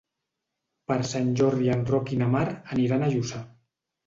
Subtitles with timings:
[0.91, 2.47] Per Sant Jordi en Roc i na Mar
[2.79, 3.45] aniran a Lluçà.